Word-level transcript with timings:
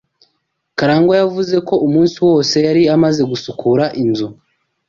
Karangwa 0.77 1.13
yavuze 1.21 1.55
ko 1.67 1.73
umunsi 1.85 2.17
wose 2.27 2.55
yari 2.67 2.83
amaze 2.95 3.21
gusukura 3.31 3.83
inzu. 4.03 4.27